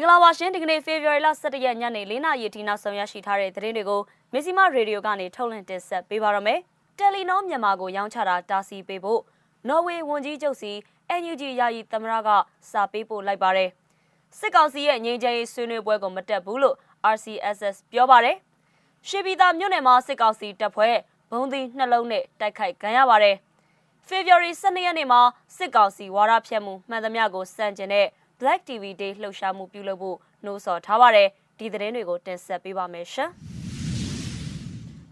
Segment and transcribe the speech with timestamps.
[0.00, 4.00] င်္ဂလာပါရှင်ဒီကနေ့ February လ17ရက်ညနေ4နာရီထိနောက်ဆုံးရရှိထားတဲ့သတင်းတွေကို
[4.32, 6.60] မစ္စည်းမရေဒီယိုကနေထုတ်လွှင့်တင်ဆက်ပေးပါရမယ်။
[6.98, 9.20] တယ်လီနောမြန်မာကိုရောင်းချတာတာစီပေးဖို့
[9.68, 10.72] နော်ဝေဝန်ကြီးချုပ်စီ
[11.20, 12.28] NUG ယာယီသမရက
[12.70, 13.68] စာပေးပို့လိုက်ပါတယ်။
[14.38, 16.76] စစ်ကောင်စီရဲ့ငြိမ်းချမ်းရေးဆွေးနွေးပွဲကိုမတက်ဘူးလို့
[17.14, 18.36] RCSS ပြောပါတယ်။
[19.08, 20.96] ရှေပြည်သာမြို့နယ်မှာစစ်ကောင်စီတပ်ဖွဲ့
[21.30, 23.36] ဘုံသီးနှလုံးနဲ့တိုက်ခိုက်ခံရပါတယ်။
[24.08, 25.20] February 12ရက်နေ့မှာ
[25.56, 28.06] စစ်ကောင်စီဝါဒဖြတ်မှုမှန်သမျှကိုစန့်ကျင်တဲ့
[28.40, 33.30] Black TV Day လှုပ်ရှားမှုပြုလုပ်ဖို့နှိုးဆော်ထားပါတယ်ဒီသတင်းတွေကိုတင်ဆက်ပေးပါမယ်ရှင်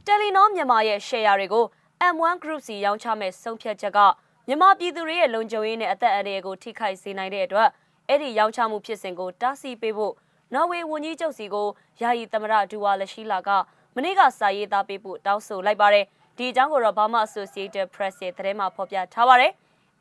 [0.06, 1.64] တယ်လီနောမြန်မာရဲ့ share တွေကို
[2.12, 3.98] M1 Group စီရောင်းချမဲ့ဆုံးဖြတ်ချက်က
[4.46, 7.68] မြန်မာပြည်သူတွေရဲ့လုံခြုံရေးနဲ့အသက်အန္တရာယ်ကိုထိခိုက်စေနိုင်တဲ့အတွက်
[8.08, 10.14] အဲ့ဒီရောင်းချမှုဖြစ်စဉ်ကိုတားဆီးပေးဖို့
[10.54, 11.68] နော်ဝေဝန်ကြီးချုပ်စီကို
[12.00, 13.48] ယာယီသမရဒူဝါလက်ရှိလာက
[13.94, 16.04] မနေ့ကစာရေးသားပေးဖို့တောင်းဆိုလိုက်ပါတယ်
[16.36, 19.52] ဒီအကြောင်းကိုတော့ Burma Associated Press ရဲ့သတင်းမှာဖော်ပြထားပါတယ်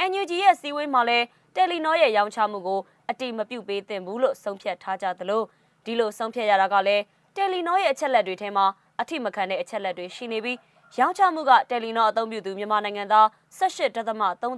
[0.09, 1.19] NUG ရဲ့စီဝေးမှာလဲ
[1.57, 2.79] တယ်လီနောရဲ့ရောင်းချမှုကို
[3.09, 5.43] အတိမပြုတ်ပေးသင့်ဘူးလို့ဆုံးဖြတ်ထားကြသလို
[5.85, 7.03] ဒီလိုဆုံးဖြတ်ရတာကလည်း
[7.35, 8.65] တယ်လီနောရဲ့အချက်လက်တွေထဲမှာ
[9.01, 10.57] အထိမခံတဲ့အချက်လက်တွေရှိနေပြီး
[10.99, 13.25] ရောင်းချမှုကတယ်လီနောအသုံးပြုသူမြန်မာနိုင်ငံသား
[13.59, 13.95] 18.3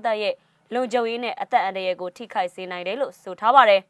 [0.05, 0.33] တန်းရဲ့
[0.73, 3.81] လုံခြုံရေးနဲ့အသက်အန္တရာယ်ကိုထိခိုက်စေနိုင်တယ်လို့ဆိုထားပါတယ်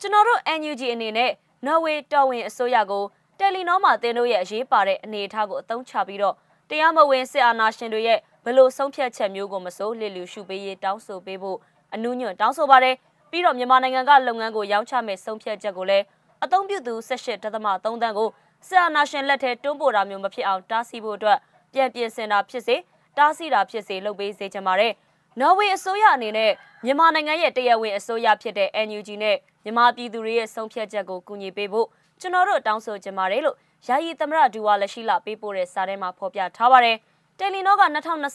[0.00, 1.30] ကျွန်တော်တို့ NUG အနေနဲ့
[1.66, 3.04] နော်ဝေတော်ဝင်အစိုးရကို
[3.38, 6.34] တယ်လီနောမှာတင်တို့ရဲ့အရေးပါတဲ့အနေအထားကိုအသုံးချပြီးတော့
[6.70, 11.58] တရားမဝင်စစ်အာဏာရှင်တွေရဲ့ဘလို့ဆုံးဖြတ်ချက်မျိုးကိုမစိုးလစ်လျူရှုပေးရေးတောင်းဆိုပေးဖို့
[11.94, 12.94] အနုညွန့်တောင်းဆိုပါတယ်
[13.30, 16.04] ပြီးတော့မြန်မာနိုင်ငံကလုပ်ငန်းကိုရောင်းချမဲ့ဆုံးဖြတ်ချက်ကိုလည်း
[16.44, 18.28] အသုံးပြုသူ18.3တန်းကို
[18.68, 21.38] စစ်အာဏာရှင်လက်ထဲတွန်းပို့တာမျိုးမဖြစ်အောင်တားဆီးဖို့အတွက်
[21.72, 22.76] ပြန်ပြင်ဆင်တာဖြစ်စေ
[23.18, 24.92] တားဆီးတာဖြစ်စေလုပ်ပေးစေချင်ပါတယ်။
[25.40, 26.52] နော်ဝေအစိုးရအနေနဲ့
[26.84, 31.86] မြန်မာနိုင်ငံရဲ့တရားဝင်အစိုးရဖြစ်တဲ့ NUG နဲ့မြန်မာပြည်သူတွေရဲ့ဆုံးဖြတ်ချက်ကိုကူညီပေးဖို့
[32.20, 36.96] ကျွန်တော်တို့တောင်းဆိုချင်ပါတယ်လို့ယာယီသမရဒူဝါလက်ရှိလာပေးပို့တဲ့စာထဲမှာဖော်ပြထားပါတယ်။
[37.38, 37.82] တယ်လီနောက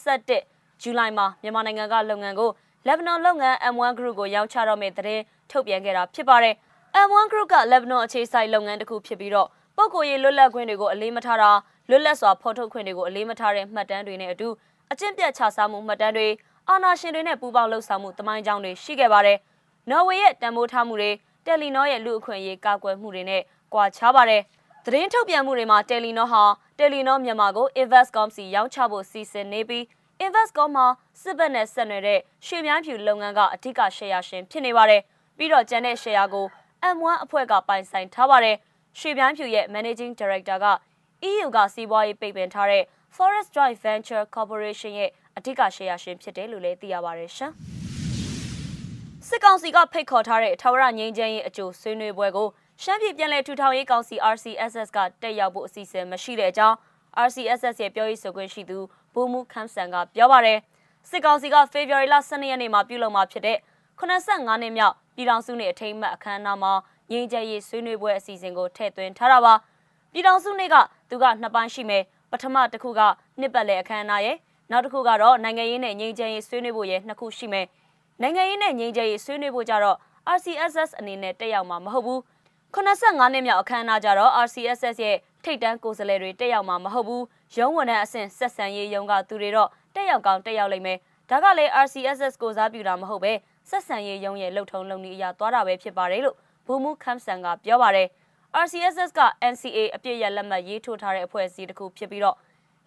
[0.00, 2.50] 2021ဇူလိုင်မှာမြန်မာနိုင်ငံကလုပ်ငန်းကို
[2.86, 6.54] လက်ဘနွန်လုပ်ငန်း M1 Group ကိုရောင်းချတော့မယ့်သတင်းထုတ်ပြန်ခဲ့တာဖြစ်ပါတယ်။
[7.06, 11.50] M1 Group ကလက်ဘနွန်အခြေစိုက်လုပ်ငန်းတစ်ခုဖြစ်ပြီးတော့ပုဂ္ဂိုလ်ရေးလွတ်လပ်ခွင့်တွေကိုအလေးမထားတာ
[11.88, 14.48] လွတ်လပ်စွာဖော်ထုတ်ခွင့်တွေကိုအလေးမထားတဲ့မှတ်တမ်းတွေနဲ့အတူ
[14.92, 16.28] အကျင့်ပြတ်ခြစားမှုမှတ်တမ်းတွေ
[16.68, 19.38] အာဏာရှင်တွေနဲ့ပူးပေါင်းလှုပ်ဆောင်မှုတမိုင်းကြောင်းတွေရှိခဲ့ပါတယ်။
[19.90, 21.10] နော်ဝေရဲ့တန်ဖိုးထားမှုတွေ
[21.46, 23.42] တယ်လီနောရဲ့လူအခွင့်အရေးကာကွယ်မှုတွေနဲ့
[23.74, 24.42] ကွာခြားပါတယ်။
[24.86, 26.42] သတင်းထုတ်ပြန်မှုတွေမှာတယ်လီနောဟာ
[26.78, 29.84] တယ်လီနောမြန်မာကို Investcom စီရောင်းချဖို့စီစဉ်နေပြီး
[30.26, 30.86] Investcom မှာ
[31.22, 35.02] စစ်ဘက်နဲ့ဆက်နွယ်တဲ့ရွှေမြန်းဖြူလုပ်ငန်းကအထူးရှယ်ယာရှင်ဖြစ်နေပါတယ်။
[35.36, 36.46] ပြီးတော့ကျန်တဲ့ရှယ်ယာကို
[36.94, 38.56] M1 အဖွဲ့ကပိုင်ဆိုင်ထားပါတယ်။
[38.98, 40.66] ရွှေမြန်းဖြူရဲ့ Managing Director က
[41.30, 42.82] EU ကစီးပွားရေးပိတ်ပင်ထားတဲ့
[43.16, 47.52] Forest Joint Venture Corporation ရဲ့အထူးရှယ်ယာရှင်ဖြစ်တယ်လို့လည်းသိရပါတယ်ရှင်။
[49.28, 52.48] စစ်ကောင်စီကဖိတ်ခေါ်ထားတဲ့ထာဝရငြိမ်းချမ်းရေးအကျိုးဆွေးနွေးပွဲကို
[52.82, 56.76] ရှမ်းပြည်ပြည်နယ်ထူထောင်ရေးကောင်စီ RCSS ကတက်ရောက်ဖို့အစီအစဉ်မရှိတဲ့အကြောင်း
[57.26, 58.78] RCSS ရဲ့ပြောရေးဆိုခွင့်ရှိသူ
[59.12, 60.58] ဘူမူခမ်းဆန်ကပြောပါတယ်
[61.08, 63.58] စစ်ကောင်စီကဖေဖော်ဝါရီလ12ရက်နေ့မှာပြုလုပ်မှာဖြစ်တဲ့
[64.00, 66.72] 85နှစ်မြောက်ပြည်ထောင်စုနေ့အထိမ်းအမှတ်အခမ်းအနားမှာ
[67.10, 69.54] ငြိမ်းချမ်းရေးဆွေးနွေးပွဲအစီအစဉ်ကိုထည့်သွင်းထားတာပါ
[70.12, 70.76] ပြည်ထောင်စုနေ့က
[71.10, 73.00] သူကနှစ်ပိုင်းရှိမယ်ပထမတစ်ခုက
[73.40, 74.36] နှစ်ပတ်လည်အခမ်းအနားရဲ့
[74.70, 77.66] နောက်တစ်ခုကတော့နိုင်ငံရေးနဲ့ငြိမ်းချမ်းရေးဆွေးနွေးဖို့ရဲ့နှစ်ခုရှိမယ်
[78.22, 79.96] နိုင်ငံရေးနဲ့ငြိမ်းချမ်းရေးဆွေးနွေးဖို့ကြတော့
[80.36, 82.20] RCSS အနေနဲ့တက်ရောက်မှာမဟုတ်ဘူး
[82.74, 87.24] 85နှစ်မြောက်အခမ်းအနားကြတော့ RCSS ရဲ့ ထိတ်တန်းကိုယ်စားလှယ်တွေတက်ရောက်မှာမဟုတ်ဘူး
[87.56, 90.98] ရုံးဝန်ထမ်းအဆင့်ဆက်ဆံရေးရုံးကသူတွေတော့တက်ရောက်ကောင်းတက်ရောက်လိမ့်မယ်
[91.30, 93.32] ဒါကလည်း RCSS ကိုစားပြုတာမဟုတ်ပဲ
[93.68, 96.36] ဆက်ဆံရေးရုံးရဲ့လှုပ်ထုံလုံနည်းအရာသွားတာပဲဖြစ်ပါတယ်လို့
[96.66, 98.08] ဘူမူခမ်ဆန်ကပြောပါတယ်
[98.64, 99.20] RCSS က
[99.52, 102.36] NCA အပြည့်ရလက်မှတ်ရေးထိုးထားတဲ့အဖွဲ့အစည်းတစ်ခုဖြစ်ပြီးတော့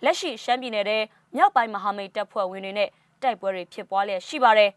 [0.04, 0.98] လက်ရှိရှမ်းပြည်နယ်ထဲ
[1.36, 2.90] မြောက်ပိုင်းမဟာမိတ်တပ်ဖွဲ့ဝင်တွေနဲ့
[3.22, 4.72] တိုက်ပွဲတွေဖြစ်ပွားလျက်ရှိပါတယ်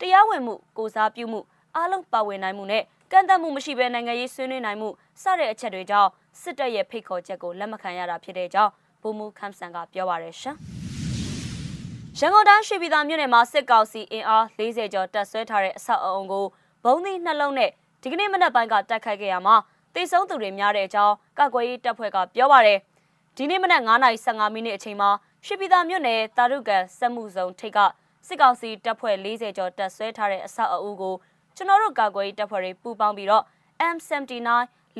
[0.00, 1.40] တရားဝင်မှုကိုစားပြုမှု
[1.76, 2.82] အားလုံးပါဝင်နိုင်မှုနဲ့
[3.14, 4.88] ကန့်သတ်မှုမရှိဘဲနိုင်ငံရေးဆွေးနွေးနိုင်မှု
[5.22, 10.56] စတဲ့အချက်တွေကြောင့်စစ်တပ်ရဲ့ဖိတ်ခေါ်ချက်ကိုလက်မခံရတာဖြစ်တဲ့ကြောင်းဘူမူခမ်ဆန်ကပြောပါရရှင်။
[12.18, 16.46] ရန်ကုန်တိုင်းရွှေပြည်သာမြို့နယ်မှာစစ်ကောင်စီအင်အား40ကျော်တပ်ဆွဲထားတဲ့အဆောက်အအုံကို
[16.84, 17.70] ဘုံသီးနှလုံးနဲ့
[18.02, 19.56] ဒီကနေ့မနက်ပိုင်းကတိုက်ခိုက်ခဲ့ရမှာ
[19.94, 22.78] တိစုံသူတွေများတဲ့အကြောင်းကာကွယ်ရေးတပ်ဖွဲ့ကပြောပါရယ်
[23.36, 25.10] ဒီနေ့မနက်9:15မိနစ်အချိန်မှာ
[25.46, 27.78] ရွှေပြည်သာမြို့နယ်တာရုကန်စက်မှုဇုံထိပ်က
[28.26, 31.14] စစ်ကောင်စီတပ်ဖွဲ့40ကျော်တပ်ဆွဲထားတဲ့အဆောက်အအုံကို
[31.62, 33.44] ကျွန်တော်တို့ကာကွယ်ရေးတပ်ဖွဲ့တွေပူးပေါင်းပြီးတော့
[33.94, 34.50] M79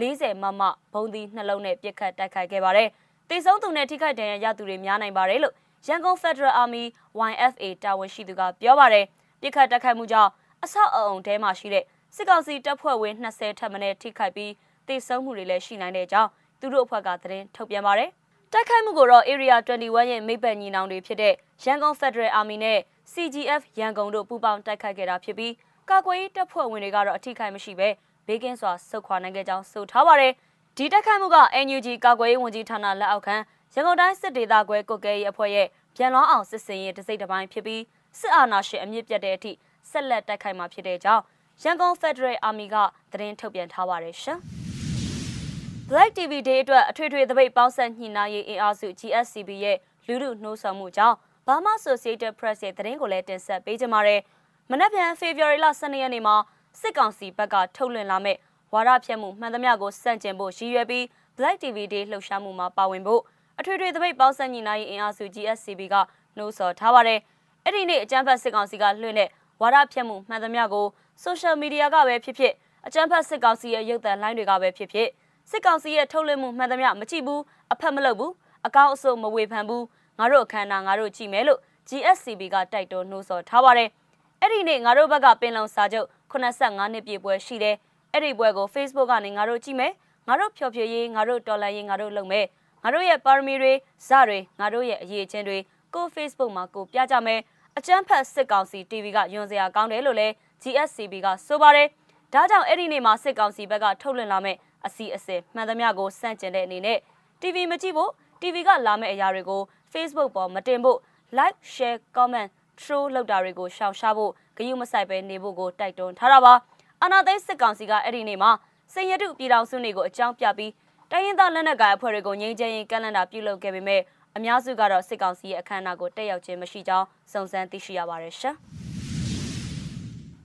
[0.01, 0.63] 40မမ
[0.93, 2.89] ဘုံသီးနှလုံးနဲ့ပြစ်ခတ်တိုက်ခိုက်ခဲ့ပါတယ်။
[3.29, 5.55] တေဆုံးသူနဲ့ထိခိုက်ဒဏ်ရာရသူတွေများနိုင်ပါတယ်လို့
[5.87, 6.85] ရန်ကုန် Federal Army
[7.31, 9.05] YFA တာဝန်ရှိသူကပြောပါတယ်။
[9.41, 10.31] ပြစ်ခတ်တိုက်ခိုက်မှုကြောင့်
[10.65, 11.85] အဆောက်အအုံထဲမှာရှိတဲ့
[12.17, 14.53] စစ်ကောင်စီတပ်ဖွဲ့ဝင်20ထပ်မံထိခိုက်ပြီး
[14.89, 16.31] တေဆုံးမှုတွေလည်းရှိနိုင်တဲ့အကြောင်း
[16.61, 18.11] သူတို့အဖွဲ့ကသတင်းထုတ်ပြန်ပါတယ်။
[18.53, 22.79] တိုက်ခိုက်မှုကိုတော့ Area 21ရဲ့မိဘညီနောင်တွေဖြစ်တဲ့ရန်ကုန် Federal Army နဲ့
[23.13, 25.53] CGF ရန်ကုန်တို့ပူးပေါင်းတိုက်ခိုက်ခဲ့တာဖြစ်ပြီး
[25.91, 27.89] ကာကွယ်ရေးတပ်ဖွဲ့ဝင်တွေကတော့အထိခိုက်မရှိဘဲ
[28.27, 30.33] ဘေးကင်းစွာဆုတ်ခွာနိုင်ခဲ့ကြောင်းဆိုထားပါတယ်။
[30.77, 33.37] ဒီတက်ခိုက်မှုက NUG ကာကွယ်ရေးဝန်ကြီးဌာနလက်အောက်ခံ
[33.75, 37.83] ရန်ကုန်တိုင်းစစ်ဒေသခွဲကုတ်ကဲရေးအဖွဲ့ရဲ့ပြန်လောင်းအောင်စစ်စင်ရေးတစိမ့်တစ်ပိုင်းဖြစ်ပြီး
[38.19, 39.53] စစ်အာဏာရှင်အမြင့်ပြတ်တဲ့အထိ
[39.91, 41.23] ဆက်လက်တိုက်ခိုက်မှာဖြစ်တဲ့ကြောင်း
[41.63, 42.77] ရန်ကုန် Federal Army က
[43.13, 44.39] သတင်းထုတ်ပြန်ထားပါတယ်ရှင်။
[45.89, 49.77] Black TV Day အတွက်အထွေထွေသပိတ်ပေါင်းဆက်ညှိနှိုင်းရေးအင်အားစု GSCB ရဲ့
[50.07, 54.21] လူလူနှိုးဆော်မှုကြောင့် Burma Associated Press ရဲ့သတင်းကိုလည်းတင်ဆက်ပေးကြပါမယ်။
[54.75, 56.37] မနက်ဖြန် February လ12ရက်နေ့မှာ
[56.81, 58.37] စစ်ကောင်စီဘက်ကထုတ်လွှင့်လာမဲ့
[58.73, 61.05] ဝါဒဖြန့်မှုမှန်သမျှကိုစန့်ကျင်ဖို့ရည်ရွယ်ပြီး
[61.37, 63.23] Black TV Day လှုပ်ရှားမှုမှာပါဝင်ဖို့
[63.59, 65.95] အထွေထွေသပိတ်ပေါင်းဆက်ညီနိုင်အင်အားစု GSCB က
[66.37, 67.21] နှိုးဆော်ထားပါတယ်။
[67.65, 69.29] အဲ့ဒီနေ့အကြမ်းဖက်စစ်ကောင်စီကလွှင့်တဲ့
[69.63, 70.87] ဝါဒဖြန့်မှုမှန်သမျှကို
[71.25, 72.53] social media ကပဲဖြစ်ဖြစ်
[72.87, 75.09] အကြမ်းဖက်စစ်ကောင်စီရဲ့ရုပ်သံလိုင်းတွေကပဲဖြစ်ဖြစ်
[75.51, 77.43] စစ်ကောင်စီရဲ့ထုတ်လွှင့်မှုမှန်သမျှမကြည့်ဘူး
[77.73, 78.33] အဖက်မလုပ်ဘူး
[78.67, 79.85] အကောင့်အစုံမဝေဖန်ဘူး
[80.19, 83.91] ငါတို့အခမ်းအနားငါတို့ကြည့်မယ်လို့ GSCB ကတိုက်တွန်းနှိုးဆော်ထားပါတယ်။
[84.45, 87.77] အဲ့ဒီနေ့ငါတို့ဘက်ကပင်လုံစာချုပ်85နှစ်ပြည့်ပွဲရှိတယ်။
[88.13, 89.93] အဲ့ဒီပွဲကို Facebook ကနေငါတို့ကြည့်မယ်။
[90.29, 92.47] ငါတို့ဖြော်ဖြေရေးငါတို့တော်လန်ရေးငါတို့လုပ်မယ်။
[92.83, 93.73] ငါတို့ရဲ့ပါရမီတွေ
[94.09, 95.59] ဇတွေငါတို့ရဲ့အရေးချင်းတွေ
[95.95, 97.41] ကို Facebook မှာကိုပြကြမယ်။
[97.79, 101.89] အကျန်းဖတ်စစ်ကောင်စီ TV ကယွန်စရာကောင်းတယ်လို့လည်း GSCB ကဆိုပါတယ်။
[102.33, 104.57] ဒါကြောင့်အဲ့ဒီနေ့မှာစစ်ကောင်စီဘက်ကထုတ်လွှင့်လာမဲ့
[104.87, 106.99] အစီအစဉ်မှန်သမျှကိုစန့်ကျင်တဲ့အနေနဲ့
[107.41, 108.11] TV မကြည့်ဖို့
[108.43, 109.63] TV ကလာမဲ့အရာတွေကို
[109.93, 110.99] Facebook ပေါ်မတင်ဖို့
[111.39, 112.49] like share comment
[112.81, 116.55] troll လောက်တာတွေကိုရှောင်ရှားဖို့ဂရုမစိုက်ပဲနေဖို့ကိုတိုက်တွန်းထားတာပါ
[117.03, 118.51] အာနာသိန်းစစ်ကောင်စီကအဲ့ဒီနေ့မှာ
[118.95, 120.73] စင်ရတုပြည်တော်စုနေကိုအကြောင်းပြပြီး
[121.11, 124.01] တိုင်းရင်းသားလက်နက်ကိုင်အဖွဲ့တွေကိုငြိမ်းချမ်းရေးကန့်လန့်တာပြုလုပ်ခဲ့ပေမဲ့
[124.37, 128.55] အများစုကတော့စစ်ကောင်စီရဲ့အခမ်းအနားကိုတက်ရောက်ခြင်းမရှိကြောင်းစုံစမ်းသိရှိရပါတယ်ရှင်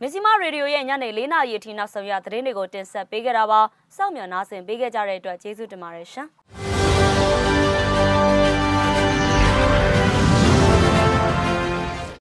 [0.02, 3.60] မစ္စည်းမရေဒီယိုရဲ့ညနေ၄နာရီအထိနောက်ဆုံးရသတင်းတွေကိုတင်ဆက်ပေးကြတာပါ
[3.96, 6.28] စောင့်မျှော်နားဆင်ပေးကြတဲ့အတွက်ကျေးဇူးတင်ပါတယ်ရှင်